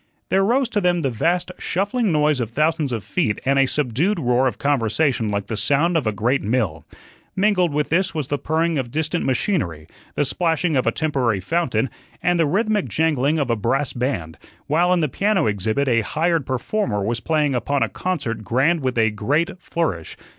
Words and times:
There 0.29 0.43
rose 0.43 0.67
to 0.69 0.81
them 0.81 1.03
the 1.03 1.11
vast 1.11 1.51
shuffling 1.59 2.11
noise 2.11 2.39
of 2.39 2.49
thousands 2.49 2.91
of 2.91 3.03
feet 3.03 3.39
and 3.45 3.59
a 3.59 3.67
subdued 3.67 4.19
roar 4.19 4.47
of 4.47 4.57
conversation 4.57 5.27
like 5.29 5.45
the 5.45 5.55
sound 5.55 5.95
of 5.95 6.07
a 6.07 6.11
great 6.11 6.41
mill. 6.41 6.83
Mingled 7.35 7.71
with 7.71 7.89
this 7.89 8.11
was 8.11 8.27
the 8.29 8.39
purring 8.39 8.79
of 8.79 8.89
distant 8.89 9.23
machinery, 9.25 9.85
the 10.15 10.25
splashing 10.25 10.75
of 10.75 10.87
a 10.87 10.91
temporary 10.91 11.39
fountain, 11.39 11.87
and 12.23 12.39
the 12.39 12.47
rhythmic 12.47 12.87
jangling 12.89 13.37
of 13.37 13.51
a 13.51 13.55
brass 13.55 13.93
band, 13.93 14.39
while 14.65 14.91
in 14.91 15.01
the 15.01 15.07
piano 15.07 15.45
exhibit 15.45 15.87
a 15.87 16.01
hired 16.01 16.47
performer 16.47 17.03
was 17.03 17.19
playing 17.19 17.53
upon 17.53 17.83
a 17.83 17.87
concert 17.89 18.43
grand 18.43 18.79
with 18.81 18.97
a 18.97 19.11
great 19.11 19.51
flourish. 19.59 20.17